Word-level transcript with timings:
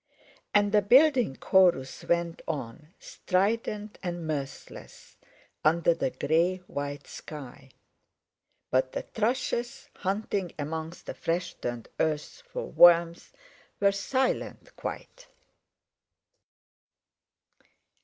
And 0.51 0.71
the 0.71 0.81
building 0.81 1.35
chorus 1.35 2.03
went 2.05 2.41
on, 2.47 2.91
strident 2.97 3.99
and 4.01 4.25
mirthless 4.25 5.15
under 5.63 5.93
the 5.93 6.09
grey 6.09 6.57
white 6.65 7.05
sky. 7.05 7.69
But 8.71 8.93
the 8.93 9.03
thrushes, 9.03 9.89
hunting 9.97 10.53
amongst 10.57 11.05
the 11.05 11.13
fresh 11.13 11.53
turned 11.53 11.87
earth 11.99 12.41
for 12.51 12.65
worms, 12.71 13.31
were 13.79 13.91
silent 13.91 14.75
quite. 14.75 15.27